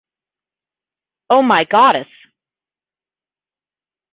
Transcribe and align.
Oh 1.29 1.43
My 1.43 1.63
Goddess! 1.63 2.07